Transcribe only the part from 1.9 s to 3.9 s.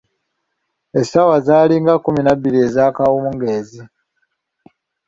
kkuminabbiri ez'akawungeezi.